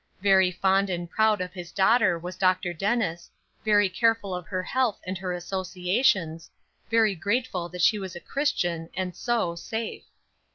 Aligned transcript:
Very 0.23 0.49
fond 0.49 0.89
and 0.89 1.07
proud 1.07 1.41
of 1.41 1.53
his 1.53 1.71
daughter 1.71 2.17
was 2.17 2.35
Dr. 2.35 2.73
Dennis; 2.73 3.29
very 3.63 3.87
careful 3.87 4.33
of 4.33 4.47
her 4.47 4.63
health 4.63 4.99
and 5.05 5.15
her 5.19 5.31
associations; 5.31 6.49
very 6.89 7.13
grateful 7.13 7.69
that 7.69 7.83
she 7.83 7.99
was 7.99 8.15
a 8.15 8.19
Christian, 8.19 8.89
and 8.95 9.15
so, 9.15 9.53
safe. 9.53 10.05